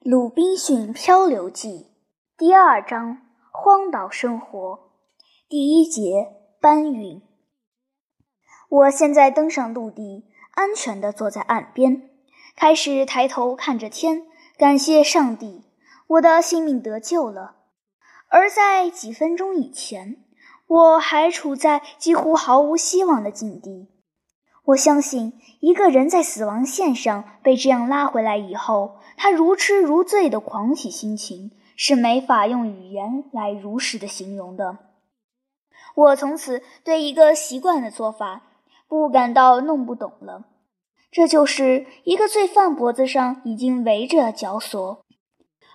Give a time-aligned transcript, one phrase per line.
[0.10, 1.68] 《鲁滨逊漂流记》
[2.38, 3.18] 第二章：
[3.52, 4.92] 荒岛生活。
[5.46, 7.20] 第一节：搬运。
[8.70, 12.08] 我现在登上陆地，安全地坐在岸边，
[12.56, 14.26] 开始抬头看着天，
[14.56, 15.66] 感谢上帝，
[16.06, 17.56] 我的性命得救了。
[18.28, 20.24] 而在几分钟以前，
[20.66, 23.90] 我还处在几乎毫无希望的境地。
[24.66, 34.78] 我相信，一个人在死亡线上被这样拉回来以后，他如痴如醉的狂喜心情是没法用语言来如实的形容的。
[35.96, 38.42] 我从此对一个习惯的做法
[38.86, 40.44] 不感到弄不懂了，
[41.10, 45.04] 这就是一个罪犯脖子上已经围着绞索，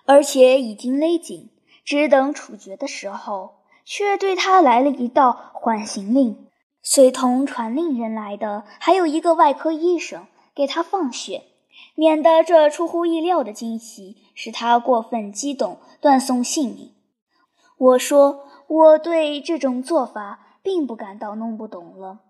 [0.06, 1.50] 而且已经勒紧，
[1.84, 6.46] 只等处决的时候，却对他来了一道缓刑令。
[6.88, 11.42] 随同传令人来的还有一个外科医生，给他放血，
[11.96, 16.92] 免得这出乎意料的惊喜使他过分激动，断送性命。
[17.76, 22.20] 我说我对这种做法并不感到弄不懂了。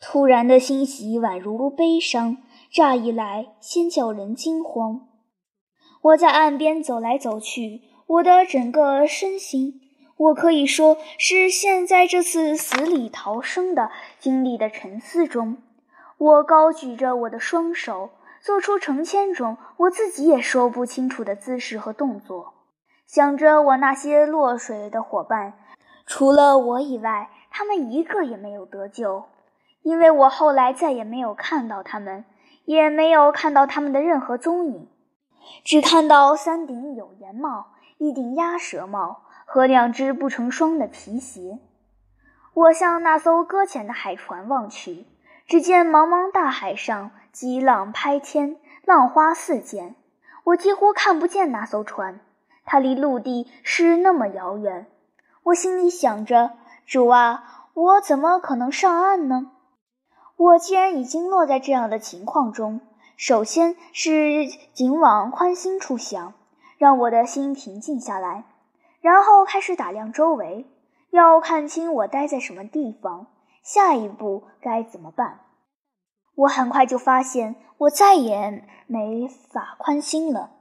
[0.00, 2.38] 突然的欣喜宛如悲伤，
[2.72, 5.06] 乍一来先叫人惊慌。
[6.02, 9.83] 我在岸边走来走去，我的整个身心。
[10.16, 15.58] 我可以说是陷在这次死里逃生的经历的沉思中。
[16.18, 22.54] 我高举着我的双手，做出成千种我自己也说不清楚的姿势和动作，
[23.06, 25.54] 想着我那些落水的伙伴，
[26.06, 29.24] 除了我以外，他们一个也没有得救，
[29.82, 32.24] 因为我后来再也没有看到他们，
[32.64, 34.88] 也没有看到他们的任何踪影，
[35.64, 37.66] 只看到三顶有檐帽，
[37.98, 39.22] 一顶鸭舌帽。
[39.44, 41.58] 和两只不成双的皮鞋，
[42.54, 45.06] 我向那艘搁浅的海船望去，
[45.46, 49.94] 只见茫茫大海上激浪拍天，浪花四溅。
[50.44, 52.20] 我几乎看不见那艘船，
[52.64, 54.86] 它离陆地是那么遥远。
[55.44, 56.52] 我心里想着：
[56.86, 59.52] 主啊，我怎么可能上岸呢？
[60.36, 62.80] 我既然已经落在这样的情况中，
[63.16, 66.34] 首先是仅往宽心处想，
[66.76, 68.44] 让我的心平静下来。
[69.04, 70.64] 然后开始打量周围，
[71.10, 73.26] 要看清我待在什么地方，
[73.62, 75.40] 下一步该怎么办。
[76.36, 80.52] 我很快就发现，我再也没法宽心了。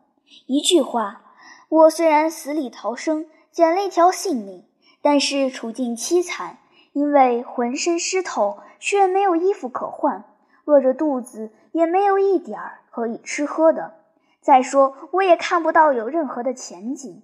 [0.47, 1.21] 一句话，
[1.69, 4.65] 我虽然死里逃生，捡了一条性命，
[5.01, 6.57] 但是处境凄惨，
[6.91, 10.25] 因为浑身湿透，却没有衣服可换，
[10.65, 13.93] 饿着肚子，也没有一点儿可以吃喝的。
[14.41, 17.23] 再说，我也看不到有任何的前景。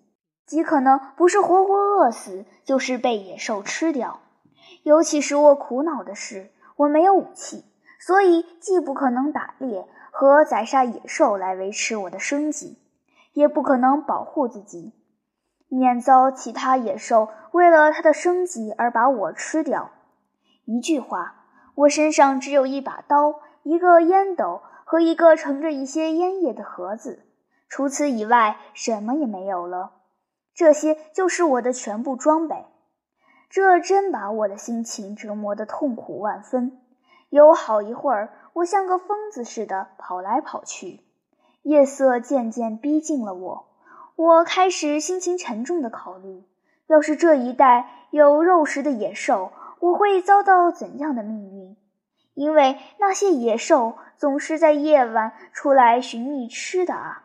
[0.49, 4.19] 极可能不是活活饿死，就是被野兽吃掉。
[4.81, 7.65] 尤其使我苦恼的是，我没有武器，
[7.99, 12.79] 所以既不可能打猎和宰杀野兽来维持我的生计，
[13.33, 14.91] 也不可能保护自己，
[15.67, 19.91] 免遭其他野兽为了它的生计而把我吃掉。
[20.65, 21.45] 一句话，
[21.75, 27.27] 我身上只有一把刀、一个烟斗和一个盛着一些烟叶的盒子，
[27.67, 29.98] 除此以外，什么也没有了。
[30.59, 32.65] 这些就是我的全部装备，
[33.49, 36.81] 这真把我的心情折磨得痛苦万分。
[37.29, 40.99] 有好一会儿，我像个疯子似的跑来跑去。
[41.61, 43.67] 夜色渐渐逼近了我，
[44.17, 46.43] 我开始心情沉重地考虑：
[46.87, 51.77] 要是这一带有肉食的野兽，我会遭到怎样的命运？
[52.33, 57.23] 因为那些野兽总是在夜晚出来寻觅吃的啊。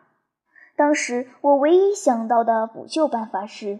[0.75, 3.79] 当时我唯一想到的补救办法是，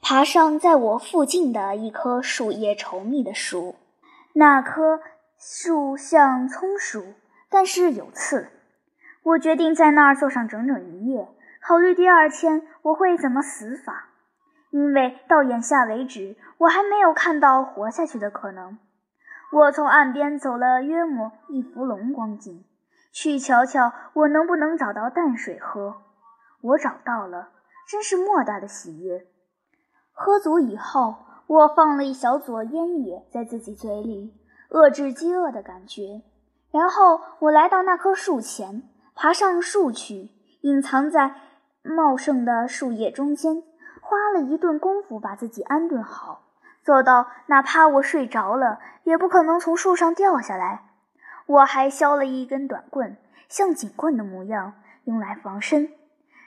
[0.00, 3.76] 爬上在我附近的一棵树叶稠密的树。
[4.32, 5.00] 那棵
[5.38, 7.04] 树像松树，
[7.50, 8.48] 但是有刺。
[9.22, 11.28] 我决定在那儿坐上整整一夜，
[11.60, 14.08] 考虑第二天我会怎么死法。
[14.70, 18.78] 因为到眼下为止，我还没有看到活下去的可能。
[19.52, 22.64] 我从岸边走了约莫一伏龙光景，
[23.12, 25.96] 去瞧瞧我能不能找到淡水喝。
[26.62, 27.50] 我找到了，
[27.88, 29.26] 真是莫大的喜悦。
[30.12, 31.16] 喝足以后，
[31.46, 34.32] 我放了一小撮烟叶在自己嘴里，
[34.70, 36.22] 遏制饥饿的感觉。
[36.70, 40.30] 然后我来到那棵树前，爬上树去，
[40.62, 41.34] 隐藏在
[41.82, 43.62] 茂盛的树叶中间，
[44.00, 46.44] 花了一顿功夫把自己安顿好，
[46.84, 50.90] 做到哪怕我睡着了，也不可能从树上掉下来。
[51.46, 53.16] 我还削了一根短棍，
[53.48, 54.74] 像警棍的模样，
[55.04, 55.90] 用来防身。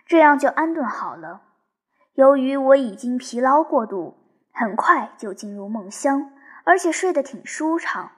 [0.05, 1.41] 这样就安顿好了。
[2.13, 4.17] 由于我已经疲劳过度，
[4.53, 6.31] 很快就进入梦乡，
[6.63, 8.11] 而且睡得挺舒畅。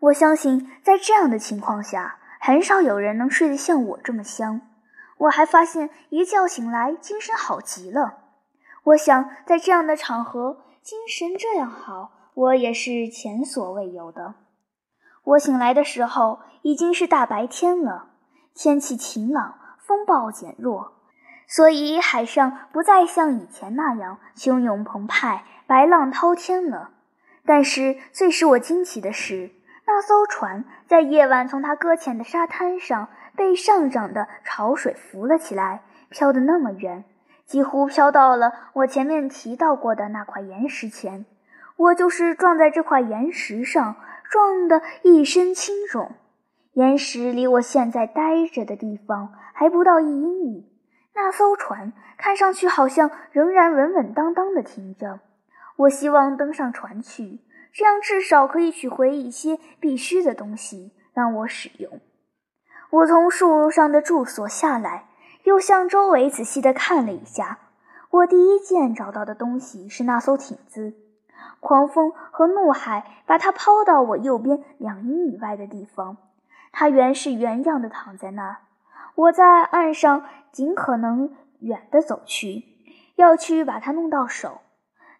[0.00, 4.62] 我相信，在这样的情况下，很少有人能睡得像我这么香。
[5.18, 8.18] 我还发现一觉醒来精神好极了。
[8.84, 14.34] 我想在这样的场合，精神这样好，我也是前所未有的。
[15.24, 18.10] 我醒来的时候已经是大白天了，
[18.54, 20.97] 天气晴朗，风暴减弱，
[21.48, 26.90] 所以海上不再像以前那样汹涌澎湃、白浪滔天了。
[27.44, 29.50] 但是最使我惊奇的是，
[29.86, 33.08] 那艘船在夜晚从它搁浅的沙滩上。
[33.36, 37.04] 被上涨的潮水浮了起来，飘得那么远，
[37.46, 41.24] 几乎飘到了我前面提到过的那块岩石前。
[41.76, 43.94] 我就是撞在这块岩石上，
[44.28, 46.10] 撞得一身青肿。
[46.72, 50.66] 岩石离我现在待着的地方还不到一英里。
[51.20, 55.18] 那艘船看上去好像仍然稳稳当当地停着。
[55.74, 57.40] 我希望登上船去，
[57.72, 62.00] 这样至少可以取回一些必须的东西让我使用。
[62.90, 65.08] 我从树上的住所下来，
[65.42, 67.58] 又向周围仔细地看了一下。
[68.10, 70.94] 我第一件找到的东西是那艘艇子。
[71.58, 76.16] 狂风和怒海把它抛到我右边两英里外的地方。
[76.70, 78.58] 它原是原样的躺在那儿。
[79.18, 82.62] 我在岸上尽可能远地走去，
[83.16, 84.60] 要去把它弄到手。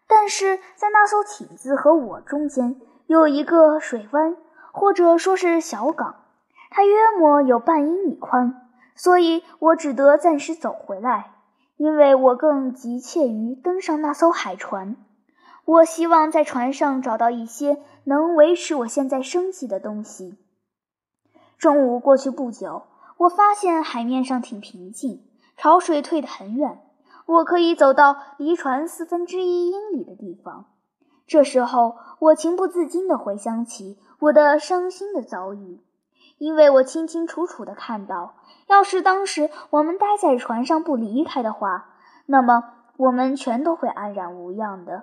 [0.06, 4.36] 但是在那艘艇子和我中间有一个水湾，
[4.70, 6.14] 或者说是小港。
[6.70, 11.32] 它约莫有半英里宽，所以我只得暂时走回来，
[11.76, 14.94] 因为我更急切于登上那艘海船。
[15.64, 20.38] 我希望在船上找到一些能维持我现在生计的东西。
[21.58, 22.84] 中午过去不久，
[23.18, 25.24] 我发现海面上挺平静，
[25.56, 26.80] 潮水退得很远，
[27.26, 30.66] 我可以走到离船四分之一英里的地方。
[31.26, 35.80] 这时候，我情不自禁地回想起我的伤心的遭遇。
[36.38, 38.36] 因为我清清楚楚地看到，
[38.68, 42.62] 要是当时我们待在船上不离开的话，那么
[42.96, 45.02] 我们全都会安然无恙的。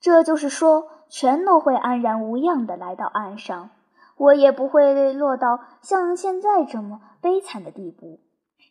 [0.00, 3.68] 这就是说，全都会安然无恙地来到岸上，
[4.16, 8.20] 我也不会落到像现在这么悲惨的地步，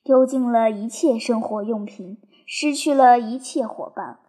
[0.04, 4.20] 丢尽了一切生活用品，失去了一切伙伴。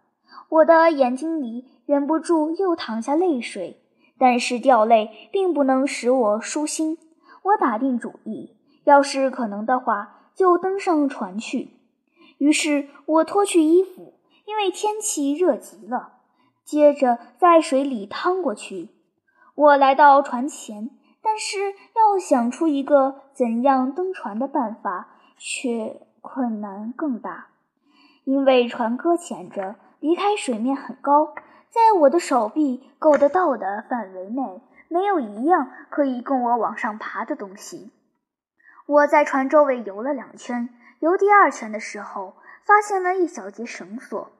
[0.49, 3.81] 我的眼睛里忍不住又淌下泪水，
[4.17, 6.97] 但是掉泪并不能使我舒心。
[7.43, 11.69] 我打定主意，要是可能的话，就登上船去。
[12.37, 14.13] 于是我脱去衣服，
[14.45, 16.13] 因为天气热极了。
[16.65, 18.89] 接着在水里趟过去。
[19.53, 20.89] 我来到船前，
[21.35, 27.47] 但是要想出一个怎样登船的办法，却困难更大，
[28.23, 31.35] 因为船搁浅着，离开水面很高，
[31.69, 34.61] 在我的手臂够得到的范围内。
[34.87, 37.91] 没有一样可以供我往上爬的东西。
[38.85, 44.31] 我在船周围游了两圈，游第二圈的时候，发现了一小节绳索。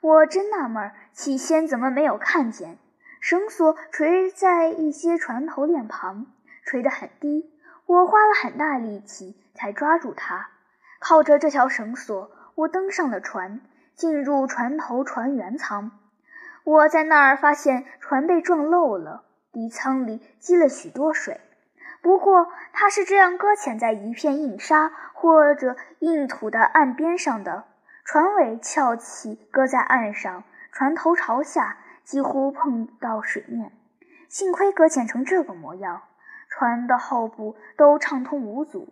[0.00, 2.78] 我真纳闷，起先怎么没有看见？
[3.22, 6.26] 绳索垂在一些船头链旁，
[6.64, 7.48] 垂得很低。
[7.86, 10.50] 我花了很大力气才抓住它。
[10.98, 13.60] 靠着这条绳索，我登上了船，
[13.94, 15.92] 进入船头船员舱。
[16.64, 19.22] 我在那儿发现船被撞漏了。
[19.52, 21.40] 底舱里积了许多水，
[22.00, 27.64] 不过它是这样搁浅在一片硬沙或者硬土的岸边上的。
[28.04, 33.72] 船尾翘起，搁在岸上，船头朝下，几乎碰到水面。
[34.28, 36.02] 幸亏搁浅成这个模样，
[36.48, 38.88] 船的后部都畅通无阻，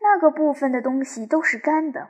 [0.00, 2.08] 那个部分的东西都是干的。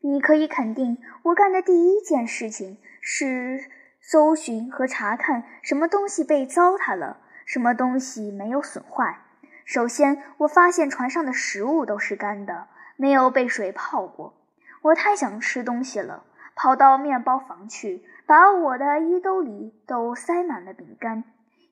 [0.00, 3.70] 你可以肯定，我干的第一件事情是。
[4.00, 9.18] 搜寻和查看什么东西被糟蹋了，什么东西没有损坏。
[9.66, 14.32] 首先，我发现船上的食物都是干的，没有被水泡过。
[14.80, 16.24] 我太想吃东西了，
[16.60, 21.22] 跑到面包房去，把我的衣兜里都塞满了饼干，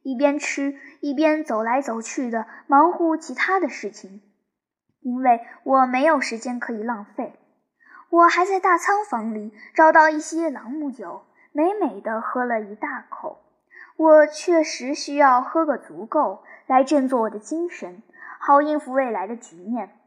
[0.05, 4.23] 一边吃一边走来走去的忙乎其他的事情，
[5.00, 7.35] 因为我没有时间可以浪费。
[8.11, 11.23] 我还在大仓房里找到一些朗姆酒。
[11.52, 13.40] 美美的喝了一大口，
[13.97, 18.02] 我确实需要喝个足够，来振作我的精神，
[18.38, 19.99] 好应付未来的局面。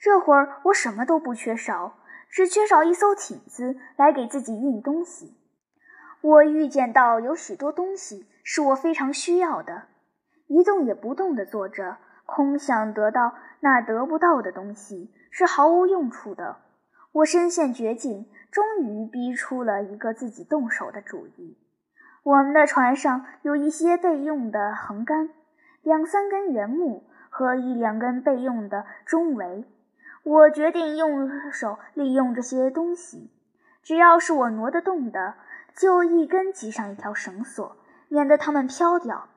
[0.00, 1.96] 这会儿我什么都不缺少，
[2.32, 5.36] 只缺少一艘艇子来给自己运东西。
[6.20, 9.84] 我预见到有许多东西是我非常需要的，
[10.48, 16.56] 一动也不动地坐着，空想得到那得不到的东西是毫无用处的。
[17.12, 18.26] 我深陷绝境。
[18.52, 21.56] 终于逼出了一个自己动手的主意。
[22.22, 25.30] 我们的船上有一些备用的横杆，
[25.80, 29.64] 两三根圆木和一两根备用的中桅。
[30.24, 33.30] 我决定用手利用这些东西，
[33.82, 35.34] 只要是我挪得动的，
[35.74, 37.76] 就一根系上一条绳索，
[38.08, 39.28] 免得它们飘掉，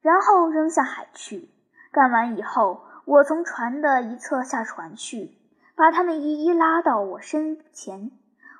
[0.00, 1.50] 然后扔下海去。
[1.92, 5.36] 干完以后，我从船的一侧下船去，
[5.74, 8.10] 把它们一一拉到我身前。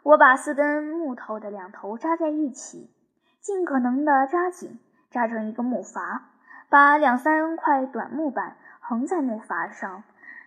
[0.02, 2.90] 我把四根木头的两头扎在一起，
[3.40, 4.78] 尽可能的扎紧，
[5.10, 6.20] 扎成一个木筏，
[6.68, 10.02] 把两三块短木板横在木筏上。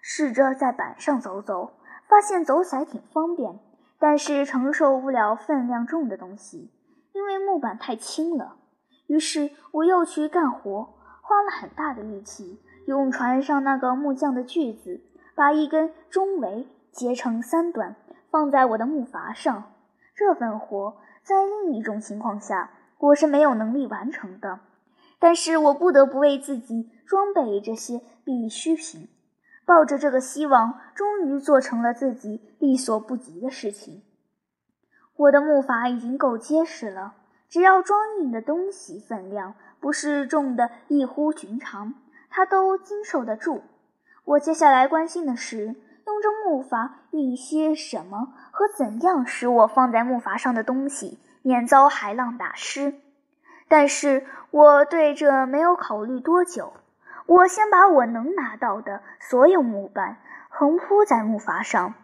[0.05, 1.71] 试着在板上走走，
[2.09, 3.57] 发现走起来挺方便，
[3.97, 6.73] 但是承受不了分量重的东西，
[7.13, 8.57] 因为木板太轻了。
[9.07, 15.01] 于是我又去干活，花了很大的力气，用船上那个木匠的锯子，
[15.35, 17.95] 把一根中围截成三段，
[18.29, 19.71] 放在我的木筏上。
[20.13, 24.59] 这份活在另一种情况下我是没有能力完成的，
[25.17, 29.07] 但是我不得不为自己装备这些必需品。
[29.65, 34.03] 抱着这个希望，终于做成了自己力所不及的事情。
[35.15, 37.13] 我的木筏已经够结实了，
[37.47, 41.93] 只要装运的东西分量不是重的异乎寻常，
[42.29, 43.61] 它都经受得住。
[44.25, 45.75] 我接下来关心的是，
[46.07, 52.95] 用这木筏运些什么和怎样使我放在木筏上的东西免遭海浪打湿。
[53.67, 56.73] 但是我对这没有考虑多久。
[57.33, 60.17] 我先把我能拿到的所有木板
[60.49, 61.95] 横铺在木筏上。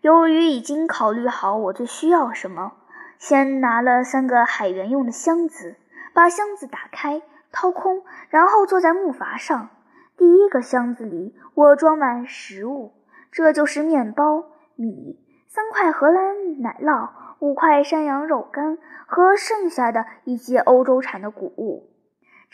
[0.00, 2.74] 由于已经考虑好我最需要什么，
[3.18, 5.74] 先拿了三个海员用的箱子，
[6.14, 9.70] 把箱子打开掏空，然后坐在木筏上。
[10.16, 12.92] 第一个箱子里我装满食物，
[13.32, 14.44] 这就是面包、
[14.76, 17.08] 米、三块荷兰奶酪、
[17.40, 18.78] 五块山羊肉干
[19.08, 21.90] 和剩下的一些欧洲产的谷物。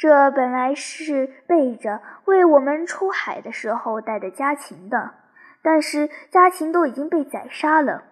[0.03, 5.13] 这本来是备着为我们出海的时候带的家禽的，
[5.63, 8.03] 但是家禽都已经被宰杀了。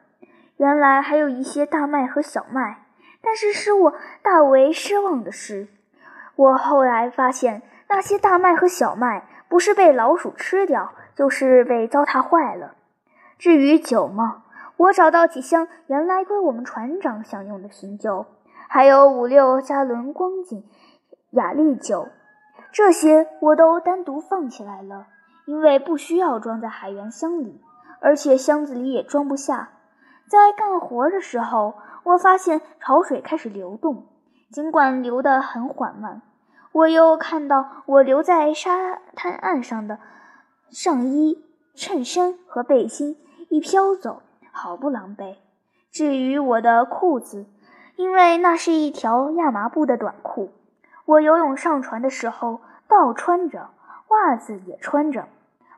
[0.56, 2.84] 原来还有一些大麦和小麦，
[3.20, 5.66] 但是使我大为失望的是，
[6.36, 12.76] 我后来发现那些大麦和小麦不是被老鼠吃掉，就是被糟蹋坏了。
[13.36, 14.44] 至于酒嘛，
[14.76, 18.26] 我找到几箱原来归我们船长享用的新酒，
[18.68, 20.62] 还有五六加仑光景。
[21.30, 22.08] 雅丽酒，
[22.72, 25.06] 这些我都单独放起来了，
[25.46, 27.60] 因为不需要装在海员箱里，
[28.00, 29.70] 而且箱子里也装不下。
[30.28, 34.06] 在干活的时候，我发现潮水开始流动，
[34.50, 36.22] 尽管流得很缓慢。
[36.72, 39.98] 我又看到我留在沙滩岸上的
[40.68, 41.44] 上衣、
[41.74, 43.16] 衬衫和背心
[43.48, 44.22] 一飘走，
[44.52, 45.36] 好不狼狈。
[45.92, 47.46] 至于我的裤子，
[47.96, 50.50] 因为那是一条亚麻布的短裤。
[51.10, 53.70] 我游泳上船的时候，倒穿着
[54.10, 55.26] 袜子也穿着。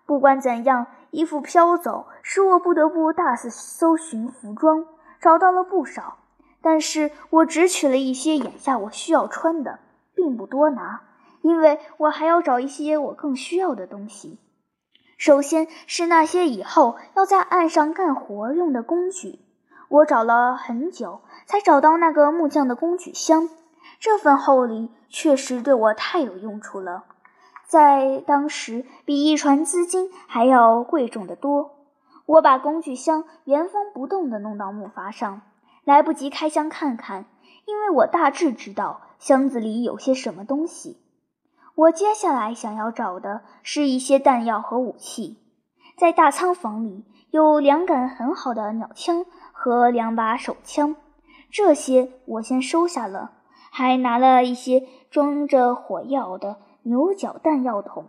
[0.04, 4.84] 不管怎样，衣服飘走，使我不得不大肆搜寻服装，
[5.18, 6.18] 找到了不少。
[6.60, 9.78] 但是我只取了一些眼下我需要穿的，
[10.14, 11.00] 并不多拿，
[11.40, 14.38] 因为我还要找一些我更需要的东西。
[15.16, 19.38] 首先是那些以后要在岸上干活用的工具。
[19.88, 23.48] 我找了很久，才找到那个木匠的工具箱。
[23.98, 27.04] 这份厚礼确实对我太有用处了，
[27.66, 31.70] 在当时比一船资金还要贵重的多。
[32.24, 35.42] 我把工具箱原封不动地弄到木筏上，
[35.84, 37.26] 来不及开箱看看，
[37.66, 41.02] 因为我大致知道箱子里有些什么东西。
[41.74, 45.38] 我接下来想要找的是一些弹药和武器。
[45.98, 50.96] 在大仓房里有两杆很好的鸟枪和两把手枪，
[51.50, 53.41] 这些我先收下了。
[53.74, 58.04] 还拿了一些装着火药的牛角弹药桶，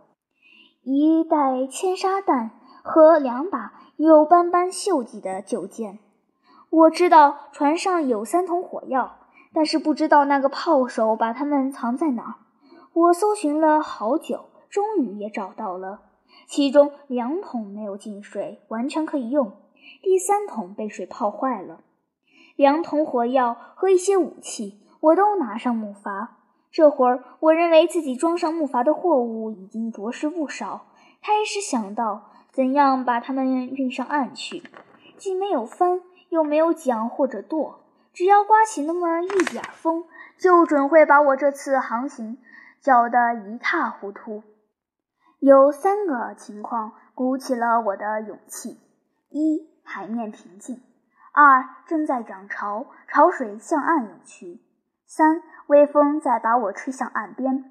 [0.82, 2.50] 一袋千沙弹
[2.82, 6.00] 和两把有斑斑锈迹的旧剑。
[6.68, 9.16] 我知道船上有三桶火药，
[9.54, 12.34] 但是不知道那个炮手把它们藏在哪儿。
[12.92, 16.02] 我搜寻了好久，终于也找到了。
[16.46, 19.46] 其中两桶没有进水，完全可以用；
[20.02, 21.80] 第三桶被水泡坏了。
[22.54, 24.83] 两桶火药和一些武器。
[25.04, 26.28] 我都拿上木筏，
[26.70, 30.86] 这会儿我认为自己装上木筏的货物已经着实不少，
[31.20, 34.62] 开始想到怎样把它们运上岸去。
[35.18, 37.80] 既没有帆，又没有桨或者舵，
[38.14, 40.04] 只要刮起那么一点风，
[40.38, 42.38] 就准会把我这次航行
[42.80, 44.42] 搅得一塌糊涂。
[45.38, 48.80] 有三个情况鼓起了我的勇气：
[49.28, 50.78] 一、海面平静；
[51.34, 54.60] 二、正在涨潮，潮水向岸涌去。
[55.06, 57.70] 三微风在把我吹向岸边，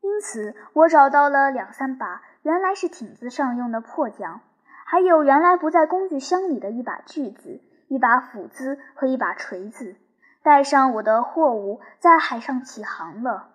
[0.00, 4.40] 因此我找到了两三把原来是艇子上用的破桨，
[4.84, 9.96] 还有原来不在工具箱里的一把锯子、一把斧子和一把锤子。
[10.42, 13.48] 带上我的货物，在海上起航了。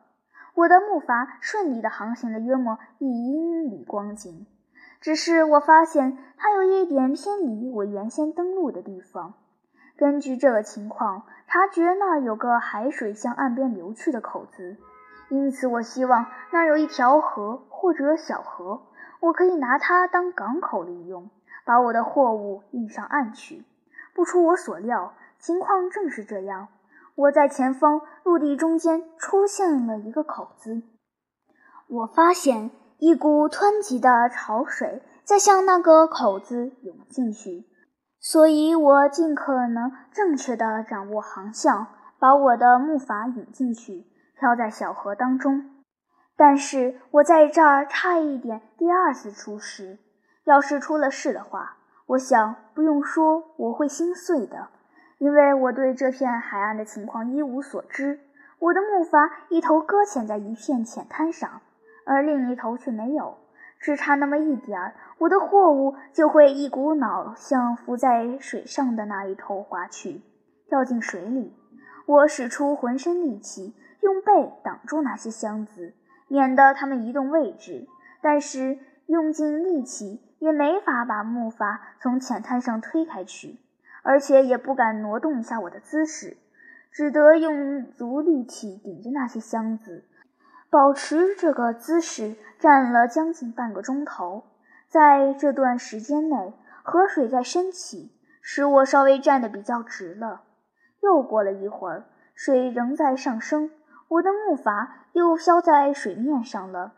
[0.56, 4.48] 我的木筏顺利地航行了约莫一英里光景，
[5.00, 9.36] 只是我发现它有一点偏离我原先登陆的地方。
[10.00, 14.78] 根据这个情况，察觉那儿有个海水向岸边流去的口子，
[15.28, 18.84] 因此我希望那儿有一条河或者小河，
[19.20, 21.30] 我可以拿它当港口利用，
[21.66, 23.66] 把我的货物运上岸去。
[24.16, 26.70] 不出我所料，情况正是这样。
[27.16, 30.82] 我在前方陆地中间出现了一个口子，
[31.90, 37.66] 我发现一股湍急的潮水在向那个口子涌进去，
[38.20, 41.88] 所以我尽可能正确地掌握航向，
[42.20, 44.06] 把我的木筏引进去，
[44.38, 45.70] 漂在小河当中。
[46.36, 50.00] 但是我在这儿差一点第二次出事，
[50.44, 54.68] 要是出了事的话，我想不用说，我会心碎的。
[55.18, 58.20] 因为我对这片海岸的情况一无所知，
[58.60, 61.62] 我的木筏一头搁浅在一片浅滩上，
[62.06, 63.38] 而另一头却没有，
[63.80, 70.22] 只差那么一点儿，我的货物就会一股脑向浮在水上的那一头划去，
[70.68, 71.56] 掉进水里。
[72.06, 75.94] 我使出浑身力气，用背挡住那些箱子，
[76.28, 77.88] 免得它们移动位置，
[78.22, 83.60] 但是用尽力气也没法把木筏从浅滩上推开去。
[84.02, 86.38] 而且也不敢挪动一下我的姿势，
[86.90, 90.06] 只得用足力气顶着那些箱子，
[90.70, 94.44] 保持这个姿势站了将近半个钟头。
[94.88, 98.12] 在这段时间内，河水在升起，
[98.42, 100.42] 使我稍微站得比较直了。
[101.02, 103.72] 又过了一会儿，水仍在上升，
[104.08, 106.94] 我的木筏又漂在水面上了。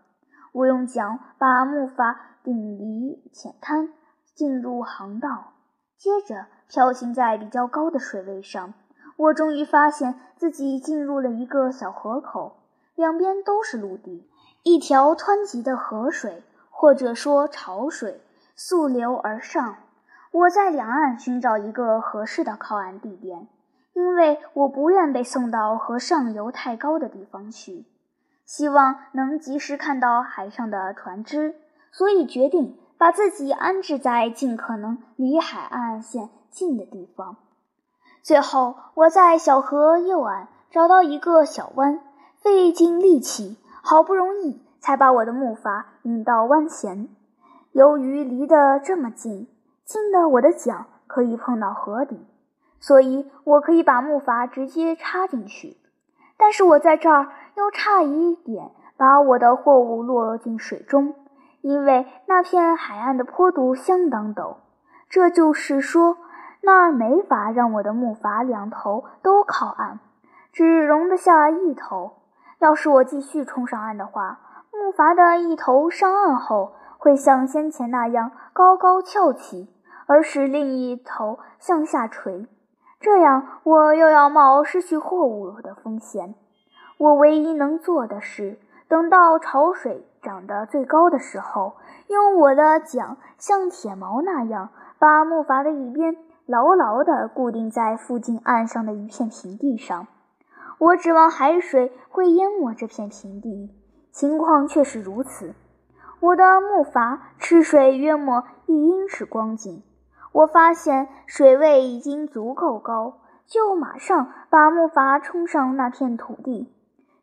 [0.53, 3.89] 我用桨把木筏顶离浅滩，
[4.35, 5.53] 进入航道，
[5.97, 6.47] 接着。
[6.73, 8.73] 漂行在比较高的水位上，
[9.17, 12.60] 我终于发现自己进入了一个小河口，
[13.01, 14.29] 两边都是陆地，
[14.61, 18.21] 一条湍急的河水，或者说潮水，
[18.55, 19.77] 溯流而上。
[20.31, 23.47] 我在两岸寻找一个合适的靠岸地点，
[23.93, 27.85] 因为我不愿被送到河上游太高的地方去，
[28.45, 31.55] 希望能及时看到海上的船只，
[31.91, 36.29] 所以决定把自己安置在尽可能离海岸线。
[36.51, 37.37] 近的地方。
[38.21, 41.99] 最后，我在小河右岸找到一个小湾，
[42.41, 47.07] 费尽力气，好不容易才把我的木筏引到湾前。
[47.71, 49.47] 由于离得这么近，
[49.85, 52.25] 近的我的桨可以碰到河底，
[52.79, 55.77] 所以我可以把木筏直接插进去。
[56.37, 61.13] 但是我在这儿又差一点把我的货物落进水中，
[61.61, 64.57] 因为那片海岸的坡度相当陡。
[65.09, 66.17] 这就是说。
[66.63, 69.99] 那儿没法让我的木筏两头都靠岸，
[70.53, 72.20] 只容得下一头。
[72.61, 74.39] 要是我继续冲上岸的话，
[74.71, 79.67] 木筏的一头上岸后会像先前那样高高翘起，
[80.05, 82.47] 而使另一头向下垂，
[82.99, 86.35] 这样我又要冒失去货物的风险。
[86.99, 91.77] 我唯一能做的是，等到潮水涨得最高的时候，
[92.09, 94.69] 用我的桨像铁锚那样
[94.99, 96.15] 把木筏的一边。
[96.47, 100.07] 牢牢地固定在附近岸上的一片平地上，
[100.81, 103.69] 我指望海水会淹没这片平地。
[104.11, 105.53] 情况却是如此，
[106.19, 109.83] 我的木筏吃水约莫一英尺光景。
[110.31, 116.73] 我发现水位已经足够高，就马上把木筏冲上那片土地，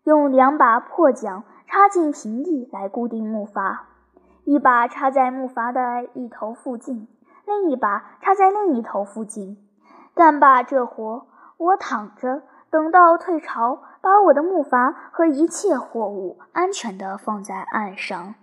[0.05, 3.79] 用两把破桨插进平地来固定木筏，
[4.45, 7.09] 一把插在木筏的一头附近。
[7.45, 9.59] 另一把插在另一头附近，
[10.15, 18.35] 干罢这活，我躺着等到退潮，把我的木筏和一切货物安全地放在岸上。